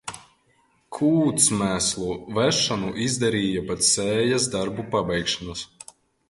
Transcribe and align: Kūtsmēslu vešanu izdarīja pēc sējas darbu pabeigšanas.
Kūtsmēslu 0.97 2.07
vešanu 2.37 2.89
izdarīja 3.09 3.63
pēc 3.69 3.91
sējas 3.91 4.49
darbu 4.57 4.87
pabeigšanas. 4.97 5.63